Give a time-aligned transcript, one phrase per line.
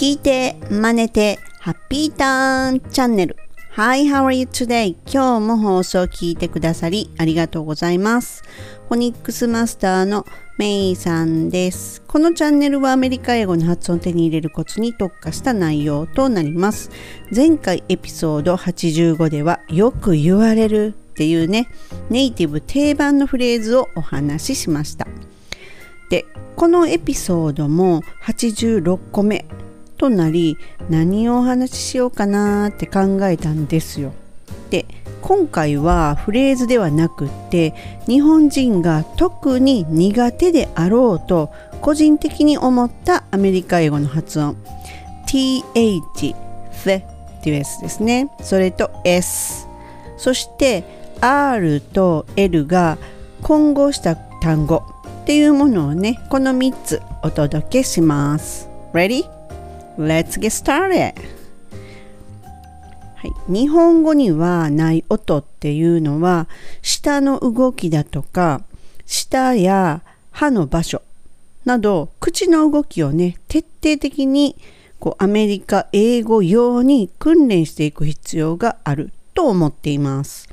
[0.00, 3.36] 聞いて、真似て、ハッピーターンチャンネル。
[3.72, 4.96] Hi, how are you today?
[5.04, 8.42] 今日も放送を聞いてくださりありがとうございます。
[8.88, 10.24] フォニックスマスターの
[10.56, 12.00] メイさんです。
[12.08, 16.90] このチャンネルはアメリカ英語の発音を手に入れるコツに特化した内容となります。
[17.30, 21.68] 前回エピソード85ではよく言われるっていうね、
[22.08, 25.06] ネイティブ定番のフレーズをお話ししました。
[26.08, 26.24] で、
[26.56, 29.44] このエピソードも86個目
[30.00, 30.56] となり
[30.88, 34.14] 何をお話ししようかなって考えたんですよ。
[34.70, 34.86] で
[35.20, 37.74] 今回はフレーズではなくって
[38.06, 41.50] 日本人が特に苦手であろうと
[41.82, 44.56] 個人的に思ったアメリカ英語の発音
[45.26, 49.68] th フェっていう s ですねそれと s
[50.16, 50.82] そして
[51.20, 52.96] r と l が
[53.42, 54.82] 混合した単語
[55.22, 59.39] っていうものをねこの3つお届けします Ready?
[60.00, 61.12] Let's get started!
[63.16, 66.48] はい、日本語にはない音っていうのは
[66.80, 68.62] 舌の動きだとか
[69.04, 71.02] 舌や歯の場所
[71.66, 74.56] など口の動きをね徹底的に
[74.98, 80.48] こうアメリカ英語用に訓練していく必要があると思っています。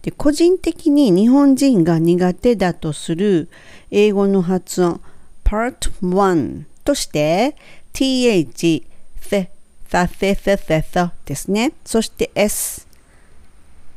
[0.00, 3.50] で個人的に日本人が苦手だとする
[3.90, 5.02] 英語の発音
[5.44, 7.56] Part 1として
[7.96, 8.84] th
[9.20, 9.48] フェ、
[9.88, 11.72] ファフェフェフェフェですね。
[11.82, 12.86] そして s、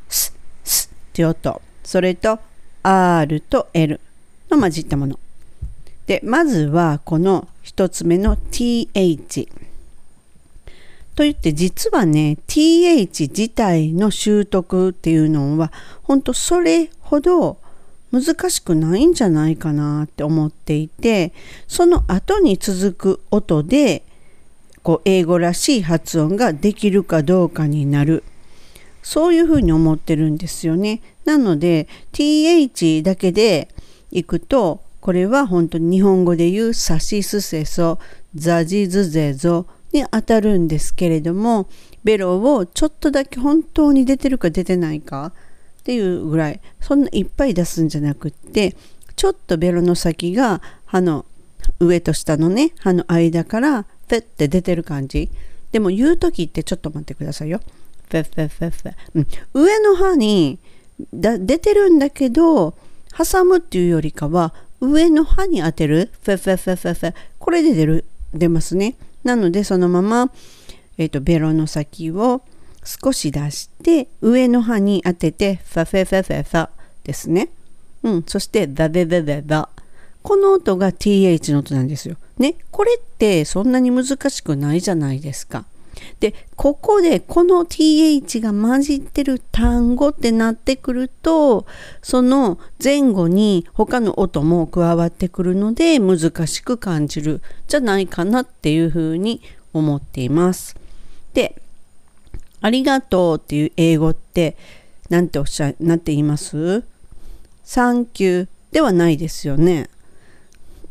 [0.08, 0.34] ス、
[0.64, 1.62] スって音。
[1.84, 2.40] それと
[2.82, 4.00] r と l
[4.50, 5.20] の混じったもの。
[6.08, 9.50] で、まずはこの一つ目の th。
[11.16, 17.58] と言って実はね th 自体の習得っていうのは本当それほど
[18.12, 21.34] 難しくないんじゃないかなって思っていて
[21.68, 24.04] その後に続く音で
[24.82, 28.24] こう英語らしい発音ができるかどうかになる。
[29.02, 31.02] そういうふうに思ってるんですよね。
[31.26, 33.70] なので th だけで
[34.12, 38.00] いくとこれは本当に日本語で言うさしすせそ
[38.36, 41.68] ザジズゼゾにあたるんですけれども
[42.04, 45.34] ベロをちょっとだけ本当に出てるか出てないか
[45.90, 48.76] っていうぐらいそんないっぱい出すんじゃなくって
[49.16, 51.26] ちょっとベロの先が歯の
[51.80, 55.32] 上と下のね歯の間からフェって出てる感じ。
[55.72, 57.60] でも言う時ってちょっと待ってくださいよ。
[58.08, 60.60] フェッフェッフェッフェ、うん、上の歯に
[61.12, 62.76] だ出てるんだけど
[63.18, 66.12] 挟むっていうよりかは上の歯に当てる。
[66.22, 68.94] フェフェフェフェフェこれで出る出ますね。
[69.24, 70.32] なのでそのまま、
[71.00, 72.44] えーと、ベロの先を
[72.84, 76.70] 少し出して上の歯に当ててファフェフェフェファ
[77.04, 77.50] ですね。
[78.04, 79.70] うん、そしてダベベベバ。
[80.22, 82.18] この音が th の音なんですよ。
[82.38, 85.66] ね、これってそんなに難しくないじゃないですか。
[86.20, 91.66] で、ここでこの th が混じってる単語ってなってくると、
[92.02, 99.42] その前後に他の音も加わってくるので難しく感じるじゃないかなっていうふうに
[99.74, 100.76] 思っています。
[101.34, 101.62] で、
[102.62, 104.58] ありがとうっていう英語って
[105.10, 106.84] 何ておっしゃ、なんて言います？
[107.64, 109.90] サンキューではないですよね。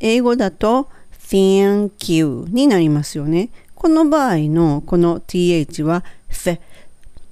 [0.00, 3.50] 英語だと thank you になりますよね。
[3.74, 6.58] この場合のこの th は f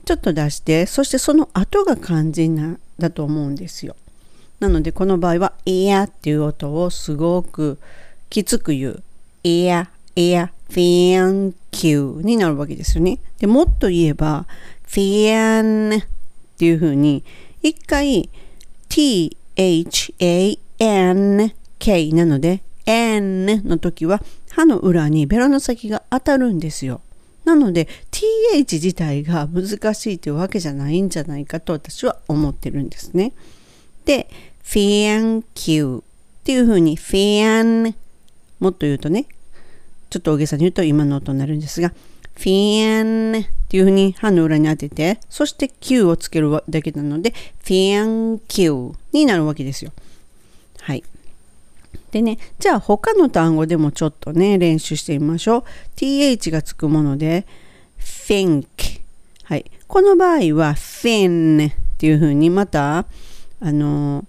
[0.05, 3.97] ちょっと出してそしてその後が肝心なだと思うんですよ。
[4.61, 7.79] なのでこの場合は ear っていう音をすごく
[8.31, 9.03] きつく言う
[9.45, 13.19] ear ear thank you になるわけですよね。
[13.39, 14.47] でもっと言えば
[14.89, 16.07] fan っ
[16.59, 17.23] ていう風に
[17.63, 18.31] 一回
[18.89, 27.01] than k なので n の時は歯の裏にベロの先が当たるんですよ。
[27.45, 33.33] なので th 自体が難しいというわけじゃないんじゃないかと私は思ってるんですね。
[34.05, 34.29] で
[34.65, 36.03] thank you
[36.41, 37.95] っていうふうに fan
[38.59, 39.27] もっと言うとね
[40.11, 41.93] ちょっと大げさに言うと今の音になるんですが
[42.37, 47.33] fan っていうふうに歯の裏に当ててそして q をつけるだけなので
[47.65, 49.93] thank you になるわけですよ。
[50.81, 51.03] はい。
[52.13, 55.65] でね、じゃあ他の単語でもちょっとね、練習してみましょう。
[55.97, 57.47] th がつくもので、
[57.99, 58.67] think。
[59.43, 59.71] はい。
[59.87, 63.07] この場合は fin っていう風にまた、
[63.61, 64.25] あの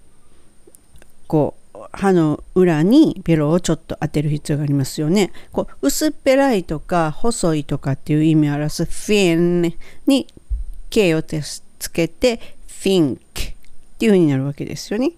[1.26, 1.57] こう、
[1.92, 5.32] 歯の裏にベロをちょっと当てる必要がありますよね。
[5.52, 9.74] こう薄っぺらいとか細いとかっていう意味を表す fin
[10.06, 10.26] に
[10.90, 11.62] k をつ
[11.92, 13.20] けて think っ
[13.98, 15.12] ていう風になるわけですよね。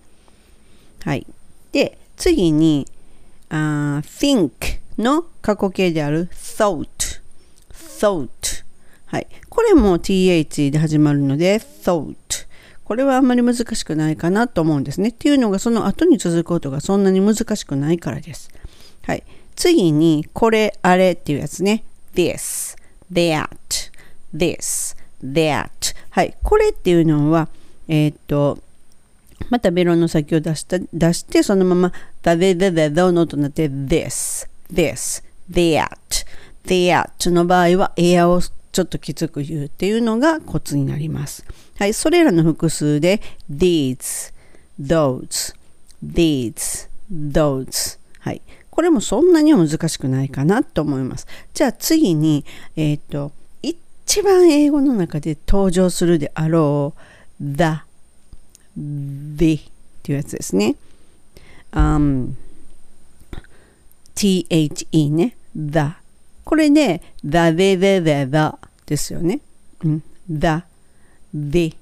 [1.04, 1.26] はい。
[1.72, 2.86] で、次に、
[3.48, 4.50] uh, think
[4.98, 7.20] の過去形である thought
[7.72, 8.64] thought
[9.06, 9.26] はい。
[9.48, 12.14] これも th で始まるので thought
[12.90, 15.10] これはあんまり難しくないかなと思うんですね。
[15.10, 18.50] っていうのがその後に続くことがそんなに難しくないからです。
[19.04, 19.22] はい。
[19.54, 21.84] 次にこれあれっていうやつね。
[22.16, 22.76] this,
[23.12, 23.46] that,
[24.34, 26.36] this, that はい。
[26.42, 27.46] これっていうのは
[27.86, 28.58] えー、っと
[29.50, 31.92] またベロの先を出した出してそのまま
[32.22, 35.86] ダデデデドの音になって this, this, that,
[36.64, 38.40] that の場合はエアを
[38.72, 41.44] ちょっときつく言うっていうのがコツになります。
[41.78, 43.20] はい、それらの複数で
[43.50, 44.32] these,
[44.80, 45.54] those,
[46.04, 48.42] these, those はい。
[48.70, 51.26] これもそんなには難しくないかなと思います。
[51.52, 52.44] じゃあ次に、
[52.76, 53.32] えっ、ー、と、
[53.62, 57.64] 一番英語の中で登場するであろう the,
[58.76, 59.70] the っ
[60.02, 60.76] ていうやつですね。
[61.72, 62.34] Um,
[64.14, 64.46] the
[65.10, 65.36] ね。
[65.54, 65.99] the
[66.50, 68.50] これで、the, the, the, the, the
[68.84, 69.38] ですよね。
[69.84, 70.64] うん、the,
[71.32, 71.72] the っ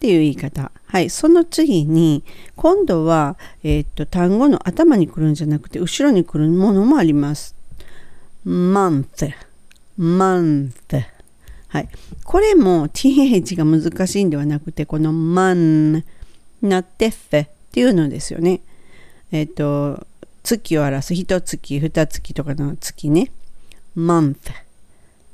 [0.00, 0.70] ていう言い方。
[0.84, 1.08] はい。
[1.08, 2.22] その次に、
[2.54, 7.54] 今度は、えー、っと、単語の頭に来るんじゃなくて、後ろに来るものもあります。
[8.44, 9.32] month,
[9.98, 11.04] month.
[11.68, 11.88] はい。
[12.22, 16.04] これも th が難しいんではなくて、この man
[16.60, 18.60] なってフェっていうのですよね。
[19.30, 20.06] えっ、と、
[20.42, 23.32] 月を表す一月、二月とかの月ね。
[23.96, 24.50] Month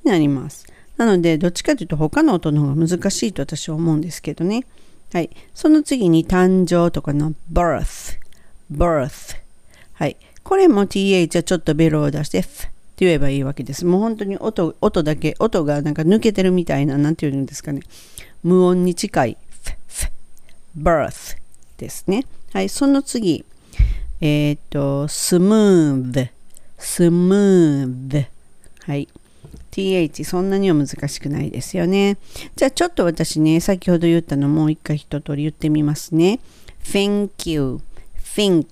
[0.04, 0.66] になります。
[0.96, 4.66] なので、どっちかというと他の音の方が難しいと私は思うんですけどね。
[5.12, 5.30] はい。
[5.54, 8.18] その次に誕生とかの birth,
[8.70, 9.36] birth。
[9.94, 10.16] はい。
[10.42, 12.66] これも th はちょっとベロを出して f っ
[12.96, 13.86] て言えばいいわけです。
[13.86, 17.82] もう本当に音、音だけ、音がなんか抜けてるみたいな、なんて言うんですかね。
[18.42, 20.12] 無音に近い f, f,
[20.76, 21.36] birth
[21.76, 22.26] ですね。
[22.52, 22.68] はい。
[22.68, 23.44] その次。
[24.20, 26.28] えっ、ー、と、smooth,
[26.76, 28.26] smooth。
[28.88, 29.06] はい。
[29.70, 32.16] th そんなには難しくないですよね。
[32.56, 36.40] じゃあちょっと私ね、先ほど言ったのもう一回一通り言ってみますね。
[36.82, 37.80] Thank you,
[38.16, 38.66] think,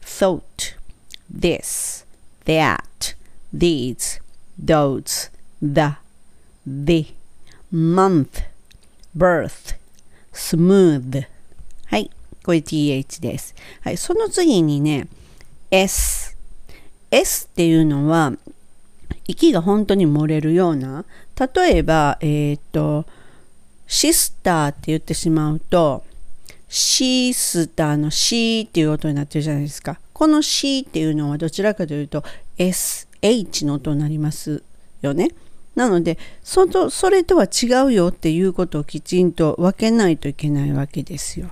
[0.00, 0.42] thought,
[1.30, 2.06] this,
[2.46, 3.14] that,
[3.54, 4.22] these,
[4.58, 5.98] those, the,
[6.66, 7.14] the,
[7.70, 8.44] month,
[9.14, 9.76] birth,
[10.32, 11.26] smooth
[11.84, 12.10] はい、
[12.42, 13.54] これ th です。
[13.82, 15.06] はい、その次にね、
[15.70, 16.34] s。
[17.10, 18.32] s っていうのは、
[19.28, 21.04] 息が本当に漏れるような
[21.54, 23.04] 例えばえっ、と
[23.86, 26.02] シスターって言ってしまうと
[26.68, 29.98] シースターのシーっていう音になってるじゃないですか。
[30.12, 32.24] このシーっていうのはどちらかというと
[32.58, 34.62] SH の音になります
[35.00, 35.30] よね。
[35.74, 41.50] なのでそとそれとは違うよっていうことをきちんと分けないといけないわけですよ。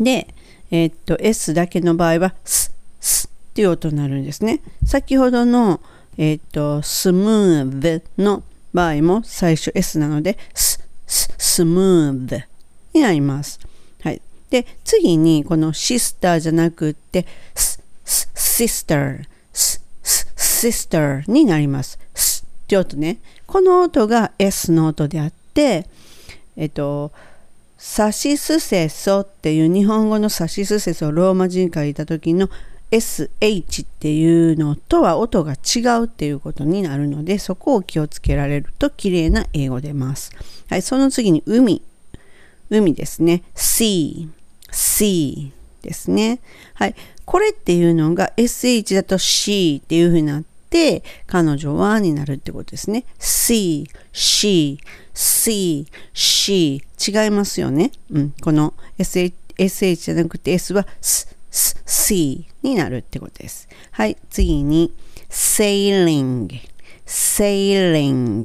[0.00, 0.32] で
[0.70, 3.37] えっ、と S だけの場合はスス。
[3.58, 4.60] っていう音になるんですね。
[4.86, 5.80] 先ほどの、
[6.16, 10.78] えっ、ー、と、スムーズの場合も最初 S なので、ス、
[11.08, 12.44] ス、スムーズ
[12.94, 13.58] になります。
[14.02, 14.22] はい。
[14.48, 17.26] で、次にこのシスターじゃなくって、
[17.56, 21.98] ス、ス、シスター、ス、ス、シスターになります。
[22.14, 23.18] スって音ね。
[23.44, 25.88] この音が S の音であって、
[26.56, 27.10] えっ、ー、と、
[27.76, 32.48] サシスセソっていう日本語のサシスセソローマ人からいた時の
[32.90, 40.32] SH っていうのとは音が違うっていうことになるのでそこを気をつけられると綺麗な英語出ます。
[40.68, 41.82] はい、その次に海。
[42.70, 43.42] 海ですね。
[43.54, 44.28] sea,
[44.70, 45.50] sea
[45.82, 46.40] ですね。
[46.74, 53.04] はい、これっていうのが SH だと she っていう風になって彼女はになるってことですね。
[53.18, 54.78] sea, she,
[55.14, 56.82] see, she
[57.24, 57.92] 違いますよね。
[58.10, 63.68] うん、この SH, SH じゃなくて S は s C になるってことです。
[63.90, 64.92] はい、次に
[65.28, 66.48] sailing,
[67.06, 68.44] sailing,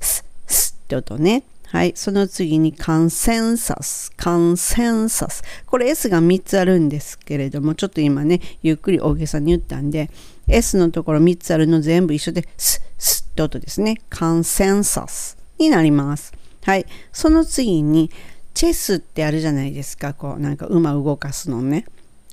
[0.00, 1.42] s, って音ね。
[1.68, 5.42] はい、その次にカンセンサス、カンセンサス。
[5.66, 10.10] これ S が3つあるんですけれども、ちょっと今ね、ゆっくり大げさに言ったんで、
[10.46, 14.00] S のところ3つあるの全部一緒で、ス、スって音ですね。
[14.08, 16.32] カンセンサスになります。
[16.62, 18.10] はい、その次に、
[18.54, 20.14] チェスってあるじゃないですか。
[20.14, 21.84] こう、なんか馬動かすのね。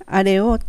[0.06, 0.60] あれを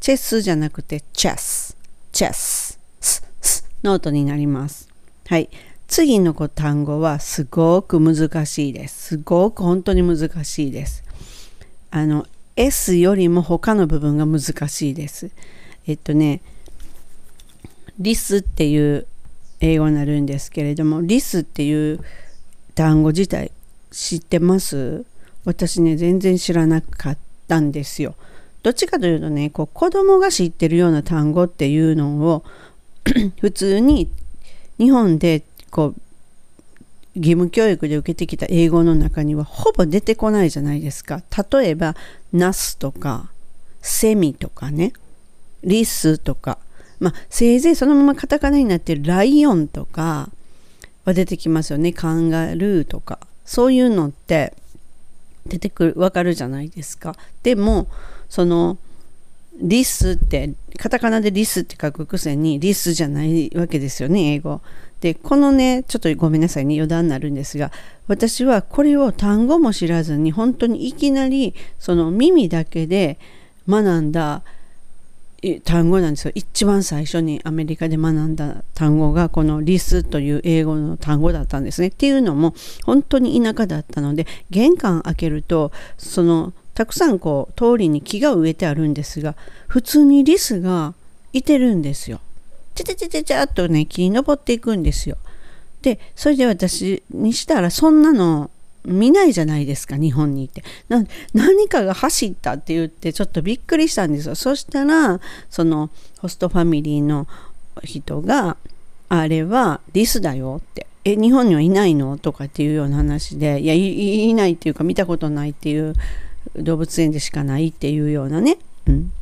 [0.00, 1.76] チェスじゃなくてチェス、
[2.12, 4.88] チェス、ス、スノートになります。
[5.26, 5.48] はい。
[5.86, 9.16] 次の単語はすごく難しいです。
[9.16, 11.02] すごく本当に難しいです。
[11.90, 15.30] あの、S よりも他の部分が難しいです。
[15.86, 16.42] えっとね、
[17.98, 19.06] リスっていう
[19.60, 22.00] 英語になるんですけれども、リスっていう
[22.74, 23.50] 単語自体
[23.90, 25.04] 知ってます？
[25.44, 28.14] 私ね、全然知らなかったんですよ。
[28.68, 32.44] どっちかというとねこう子供が知ってるような単語っていうのを
[33.40, 34.10] 普通に
[34.76, 36.00] 日本でこう
[37.14, 41.22] 義務教育で受けてきた英語の中にはほぼ出てこないじゃないですか。
[41.50, 41.96] 例えば、
[42.30, 43.30] ナスとか、
[43.80, 44.92] セミとかね、
[45.64, 46.58] リスとか、
[47.00, 50.28] まあ、せいぜいそのままカタカナになってるライオンとか
[51.06, 51.94] は出てきますよね。
[51.94, 53.18] カンガルーとか。
[53.46, 54.52] そういうのって
[55.46, 57.16] 出てくる、わかるじゃないですか。
[57.42, 57.88] でも、
[58.28, 58.78] その、
[59.60, 64.60] リスって、カタカナでリスって書くくせにリスじゃないわけですよね、英語。
[65.00, 67.72] で、このね、ちょっとごめんなさいね、余談になるんですが、
[68.06, 73.18] 私はこれを単語も知らずに、本当にいきなり、その耳だけで
[73.68, 74.42] 学んだ
[75.64, 76.32] 単語なんですよ。
[76.34, 81.88] 一番最初にアメリカで学んだ単語がこのリスという英語の単語だったんですね。
[81.88, 82.54] っていうのも
[82.84, 89.34] 本当に田舎だったので玄関開けるとそのたくさんこう通りに木が植えてあるんですが
[89.66, 90.94] 普通にリスが
[91.32, 92.20] いてるんですよ。
[92.76, 95.16] ちゃちゃちゃちゃちゃっとね木に登っていくんですよ。
[95.82, 98.48] でそれで私にしたらそんなの
[98.84, 101.04] 見ないじゃないですか日本にいてな
[101.34, 105.18] 何かが走ったって言ってちょっとびっくりしたんですよそしたら
[105.50, 107.26] そのホストファミリーの
[107.82, 108.56] 人が
[109.08, 112.18] あれはリスだよってえ日本にはいないの？
[112.18, 115.94] とかっていうような話でいやいないっていうか見たことないっていう
[116.62, 119.12] 動物園でしかないっていうようなね、うん、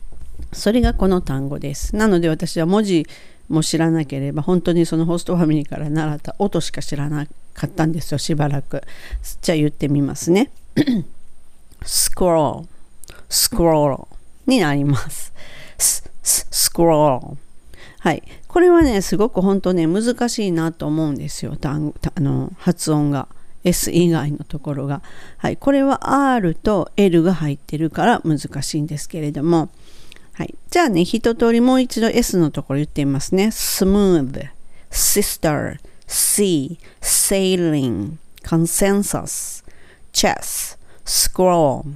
[0.52, 1.97] それがこの単語です。
[1.97, 3.07] なので私は文字
[3.49, 8.83] も知らなければ本当にそのホストファミリーから習った音しか知らなかったんですよしばらく。
[9.43, 10.50] じゃあ言ってみますね。
[11.85, 14.05] スクロールスクロール
[14.47, 15.33] になります。
[15.78, 17.38] ススクロール
[18.00, 18.23] はい。
[18.49, 21.57] これはねすごく本当ね難しいなと思うんですよ。
[21.62, 21.78] あ
[22.21, 23.28] の発音が。
[23.67, 25.03] S 以外のところが
[25.39, 29.71] はいこれは R と L が入ってるから難しいんですけれども
[30.37, 30.55] はい。
[30.69, 33.47] じゃあね、一通りもう一度 S のところ言ってみますね。
[33.47, 34.51] smooth,
[34.91, 39.65] sister, sea, sailing, consensus,
[40.13, 41.87] chess, scroll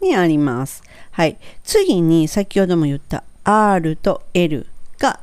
[0.00, 0.84] にあります。
[1.10, 1.38] はい。
[1.64, 4.68] 次に先ほども言った R と L
[5.00, 5.18] が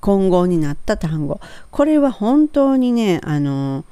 [0.00, 1.40] 混合になった単語。
[1.72, 3.84] これは本当にね、あの、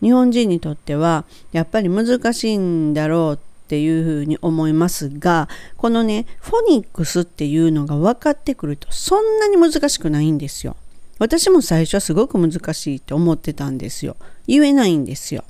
[0.00, 10.76] 日本人にとってはやっぱり難しいんだろうっていうふうに思いますがこのねフォニックスっていうのが分かってくるとそんなに難しくないんですよ。
[11.18, 14.16] 私も最初はすごく難しいって思ってたんですよ。
[14.46, 15.44] 言えないんですよ。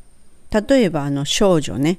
[0.51, 1.99] 例えばあの少女ね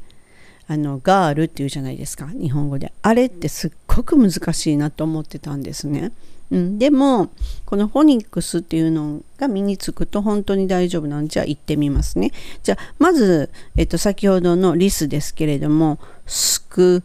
[0.68, 6.12] あのガールっていうじゃないですか日本語であれってすっごく難しいなと思ってたんですね。
[6.52, 7.30] うん、でも
[7.66, 12.32] このフォニックスっていうのが身につくと本当に大丈夫なんじゃあ行ってみますね。
[12.64, 17.04] じゃあまず、えっと、先ほどのリスですけれどもスク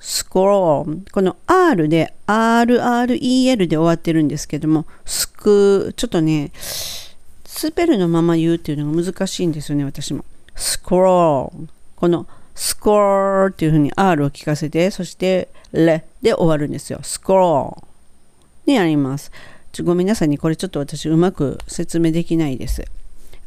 [0.00, 10.24] スコローこの R で RREL で終わってるんですけどもスクちょっとねスペルのまま言うっていうのが難しいんですよね私も。
[10.54, 17.00] スコローこのスコーっていうふうに R を聞かせてそしてレで終わるんですよ。
[17.02, 17.93] スコロー
[18.66, 19.30] にあります。
[19.72, 22.84] ちょごめんなさいね、これちょっと私うまく説明できないです。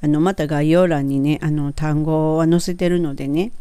[0.01, 3.51] あのまた概要欄にね、あの単語は載せてるのでね、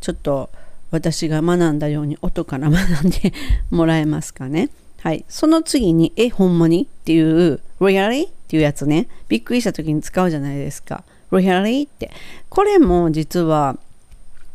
[0.00, 0.50] ちょっと
[0.90, 3.32] 私が学んだように音から学んで
[3.70, 4.70] もらえますかね。
[5.00, 5.24] はい。
[5.28, 8.28] その次に、え、ほんまにっていう、really?
[8.28, 11.02] っていうやつね、びっくりした時に使うじゃないですか。
[11.32, 11.88] really?
[11.88, 12.12] って。
[12.48, 13.76] これも実は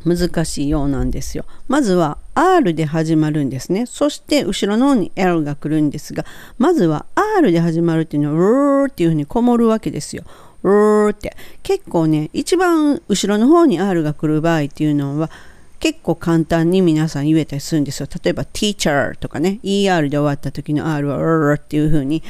[0.06, 1.44] 難しいようなんですよ。
[1.68, 3.88] まずは R で始まるんですね。
[3.88, 6.24] そして後ろの方に L が来るんですが、
[6.60, 10.24] まずは R で始まるっていうのは、ーっていうふうにこもるわけですよ。
[10.64, 11.36] ーって。
[11.64, 15.32] 結構ね、一番後ろの方に R が来る場合っていうのは、
[15.80, 18.08] 結構簡単に皆さん言えたりするんですよ。
[18.24, 22.22] 例えば teacher とかね、ER で終わった時の R は R っていうふうに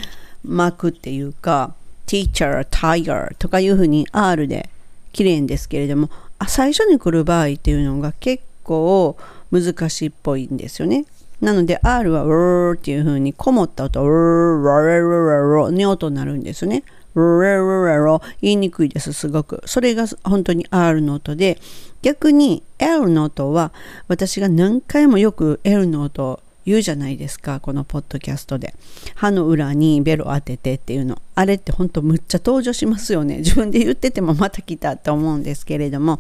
[0.46, 1.74] 巻くっていうか、
[2.06, 4.70] teacher, tiger とかいうふうに R で
[5.12, 6.10] 綺麗ですけれども、
[6.48, 9.18] 最初に来る場合っていうのが結構
[9.52, 11.06] 難しいっぽいんですよね。
[11.42, 16.84] なので R は R っていう風にこもった音 R に音になるんですね。
[18.42, 19.62] 言いにくいです、すごく。
[19.66, 21.58] それが本当に R の音で、
[22.04, 23.72] 逆に L の音は
[24.08, 28.76] 私が何回もよく L の音言うじゃないですかこのポッドキャストで。
[29.16, 31.22] 歯の裏にベロ当ててっていうの。
[31.34, 33.38] あれってほんとむっちゃ登場しますよね。
[33.38, 36.20] 自分で言っててもまた来たと思うんですけれども。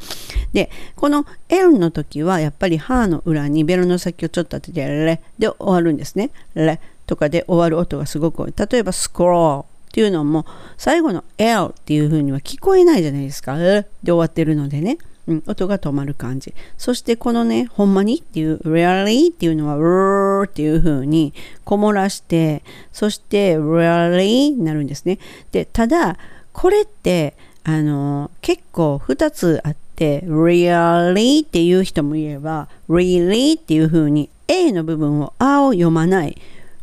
[0.53, 6.31] でこの L の時はやっぱり歯の裏にベロの先をちょっと当ててレで終わるんですね。
[6.55, 8.53] レとかで終わる音がすごく多い。
[8.55, 10.45] 例えばスクローっていうのも
[10.77, 13.57] 最後の L っていう風には聞こえないじゃないですか。
[13.57, 14.97] で終わってるのでね。
[15.27, 16.53] うん、音が止まる感じ。
[16.77, 21.33] そしてこのね、ほんまにっていう、really っていうのは、r っていう風に
[21.65, 25.19] こもらして、そして really になるんですね。
[25.51, 26.17] で、ただ、
[26.53, 36.37] これって、あの、結構2つあって、really っていう人もいれば、really っていう風に A の部分を、あを読まない。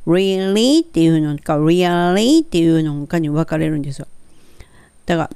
[0.06, 4.06] really っていうのか、really っていうのかに分かれるんですよ。
[5.06, 5.30] だから、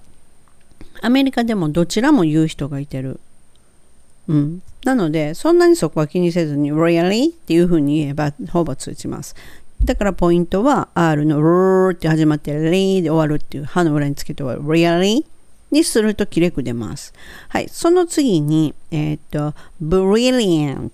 [1.00, 3.20] アメリカでもどちらも言う人がいてる。
[4.28, 4.62] うん。
[4.84, 7.30] なので、そんなにそこは気にせずに、really?
[7.30, 9.34] っていうふうに言えば、ほぼ通じます。
[9.84, 15.24] だからポイントは、R の R って始まって、r で終わるっていう歯の裏につけては、really?
[15.70, 17.12] にすると気レク出ます。
[17.48, 17.68] はい。
[17.68, 20.90] その次に、えっ、と、brilliant,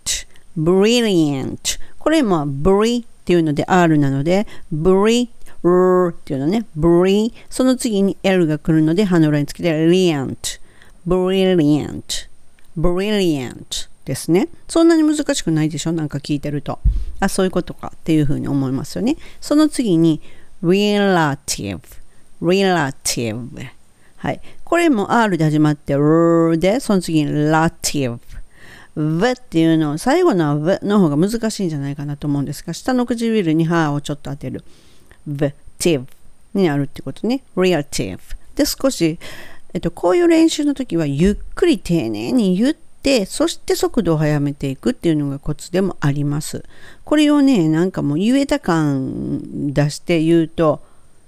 [0.59, 1.79] brilliant。
[1.99, 5.29] これも bri っていうので R なので、bri
[5.65, 10.61] r っていうのね、bri その次に L が来るので、歯の裏につけて brilliant,
[11.09, 12.29] brilliant,
[12.79, 14.49] brilliant ですね。
[14.69, 15.93] そんなに難しくないでしょ？
[15.93, 16.79] なんか聞いてると。
[17.21, 19.17] あ、そういうことかっていうふうに思いますよね。
[19.41, 20.21] その次に
[20.63, 21.81] relative,
[22.43, 23.71] relative
[24.17, 24.41] はい。
[24.65, 28.19] これも R で始まって R で、その次に lative
[28.97, 34.63] v っていうのを最後の v の方が難しいんじゃないかなと思うんですが下の唇に歯をちょっと当てる。
[35.27, 36.07] V tive
[36.55, 37.43] になるってことね。
[37.57, 38.19] Relative
[38.55, 39.19] で少し、
[39.73, 46.65] えっと、こういう練習の時はゆっくり丁寧に言ってそして速度を速めていくっていうのがコツでもあります。
[47.05, 50.81] これをねなんかもう言えた感出して言うと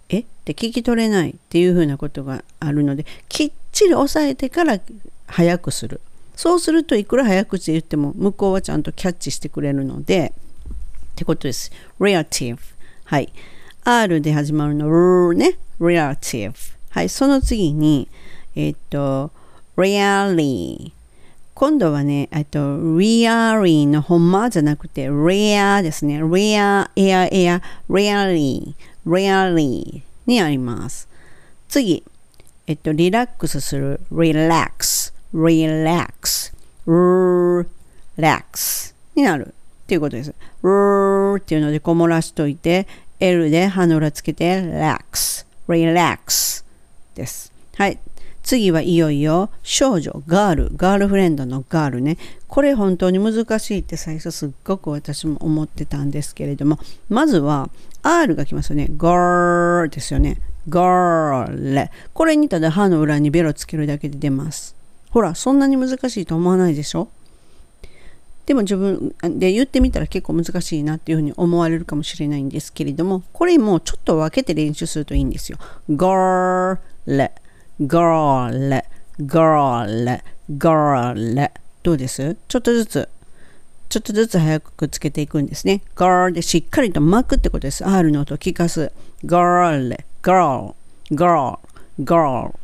[0.09, 0.21] え？
[0.21, 4.79] って聞き取れないっていうふうなことがあるのできっちり押さえてから
[5.27, 6.01] 早くする。
[6.37, 10.33] そうするといくら早口で言っても向こうはちゃんとキャッチしてくれるので
[11.13, 11.73] ってことです。
[11.99, 12.59] relative
[13.05, 13.33] はい。
[13.87, 15.59] R で始まるの R ね。
[15.81, 16.55] Relative
[16.91, 18.09] はいその次に
[18.55, 19.31] えっと
[19.77, 20.93] really
[21.55, 26.23] 今度はね、えっと、really のほんまじゃなくて、rare ですね。
[26.23, 28.75] rare, air, air, rarely,
[29.07, 31.09] rarely にあります。
[31.67, 32.05] 次、
[32.67, 34.01] えっと、リラックスする。
[34.13, 36.53] Relax relax,
[36.87, 39.51] relax になるっ
[39.87, 40.35] ていうことです。
[40.63, 42.89] r っていうのでこもらしといて、
[43.21, 46.65] L で歯の裏つけて relax, relax
[47.15, 47.53] です。
[47.77, 47.99] はい。
[48.43, 52.17] 次はいよいよ少女、ガール、ガールフレンドのガールね。
[52.47, 57.71] これ本当に難しいって最初すっごく私も思ってたんですけれども、まずは
[58.03, 58.87] R が来ますよね。
[58.97, 60.37] girl ですよね。
[60.69, 61.91] girl。
[62.15, 64.77] これにただ歯の裏にベロつけるだけで出ます。
[65.11, 67.09] ほら、そんなに難しいと思わないでしょ？
[68.47, 75.59] でも自分で言ってみたら結構難しいなっていうふうに思われるかもしれないんですけれども、これもちょっと分けて練習するといいんですよ。
[75.91, 76.79] girl,
[77.81, 78.85] girl,
[79.21, 80.23] girl,
[80.59, 81.51] girl
[81.83, 83.09] どうですちょっとずつ、
[83.89, 85.83] ちょっとずつ早くくっつけていくんですね。
[85.97, 87.85] girl でしっかりと巻くってことです。
[87.85, 88.93] R の音を聞かす。
[89.25, 90.75] girl, girl,
[91.11, 91.59] girl,
[92.01, 92.55] girl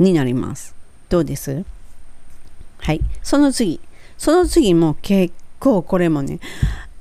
[0.00, 0.74] になります。
[1.08, 1.64] どうです？
[2.78, 3.00] はい。
[3.22, 3.80] その次。
[4.18, 6.40] その次も結構これもね、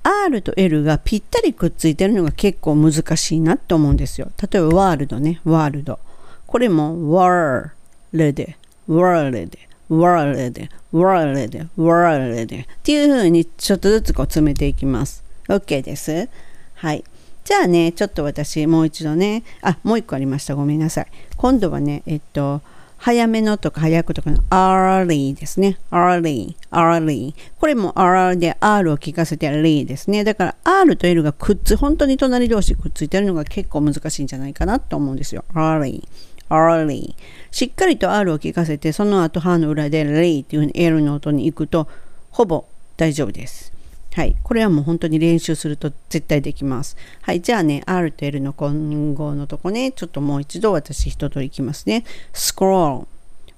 [0.03, 4.31] R と L がぴったりくっついてるのが結構難しいなと思うんですよ。
[4.41, 5.99] 例えばワールドね、ワールド。
[6.45, 7.71] これも world,
[8.13, 9.57] world,
[9.89, 15.23] world, world, world っていう風にちょっとずつこう詰めていきます。
[15.49, 16.29] OK です。
[16.75, 17.03] はい。
[17.43, 20.55] じゃあね、ちょっと私もう一度ね、あ、もう一個ありました。
[20.55, 21.07] ごめんなさい。
[21.37, 22.61] 今度はね、えっと、
[22.97, 25.77] 早めのとか早くとかの early ですね。
[25.91, 27.33] early, early。
[27.59, 30.23] これも R で R を聞かせて R ですね。
[30.23, 35.45] だから R と L がくっつ、本当に隣同士くっついてるのが結構難しいんじゃないかなと思うんですよ。
[35.53, 36.03] early,
[36.49, 37.15] early。
[37.51, 41.87] しっかりと R を聞かせて、その後歯の裏で R っていうふうに L の音に行くと、
[42.31, 42.65] ほぼ
[42.97, 43.76] 大丈夫です。
[44.17, 44.35] はい。
[44.41, 46.97] これはもう本当に練習すると絶対できます。
[47.21, 47.41] はい。
[47.41, 52.03] じゃあね、R と L の混合のとこね、ちょっともう一度私一通りいきますね。
[52.33, 53.05] scroll,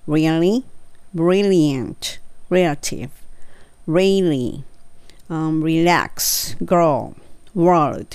[0.06, 0.66] really,
[1.16, 2.20] brilliant,
[2.50, 3.10] relative,
[3.88, 4.64] really,
[5.30, 7.14] um, relax, grow,
[7.56, 8.08] world,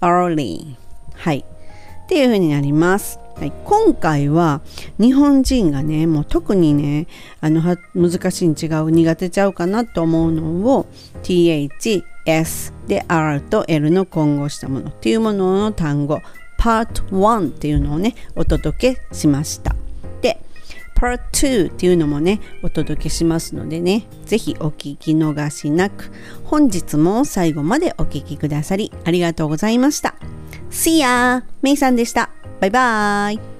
[0.00, 0.76] early.
[1.14, 1.38] はい。
[1.38, 1.44] っ
[2.06, 3.23] ていう風になります。
[3.36, 4.60] はい、今回は
[4.98, 7.08] 日本人がねもう特にね
[7.40, 7.62] あの
[7.94, 10.44] 難しいに違う苦手ちゃうかなと思うの
[10.76, 10.86] を
[11.22, 16.20] TH S で R と L の混合したものっていうものの単語
[16.58, 19.74] Part 1っていうのをねお届けしました。
[20.22, 20.38] で
[20.96, 26.12] Part 2っていうのもねお届けしますのでねぜひお聞き逃しなく
[26.44, 30.14] 本日も最後までお聴きくださりありがとうございました。
[30.70, 31.42] See ya!
[31.62, 32.43] メイさんでした。
[32.64, 33.53] バイバイ。